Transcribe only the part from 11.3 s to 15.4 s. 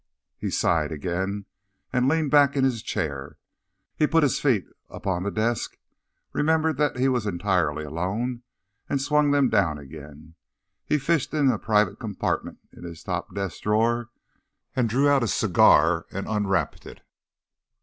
in a private compartment in his top desk drawer, drew out a